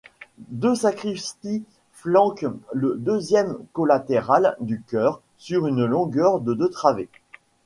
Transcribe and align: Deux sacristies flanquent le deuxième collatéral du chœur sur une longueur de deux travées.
Deux 0.49 0.73
sacristies 0.73 1.63
flanquent 1.93 2.47
le 2.73 2.95
deuxième 2.97 3.59
collatéral 3.71 4.57
du 4.59 4.81
chœur 4.81 5.21
sur 5.37 5.67
une 5.67 5.85
longueur 5.85 6.39
de 6.39 6.55
deux 6.55 6.69
travées. 6.71 7.09